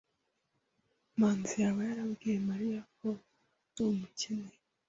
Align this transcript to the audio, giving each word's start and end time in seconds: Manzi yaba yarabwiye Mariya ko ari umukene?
Manzi 1.19 1.53
yaba 1.63 1.81
yarabwiye 1.89 2.37
Mariya 2.49 2.79
ko 2.97 3.07
ari 3.71 3.81
umukene? 3.93 4.49